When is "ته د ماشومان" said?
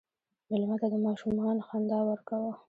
0.81-1.57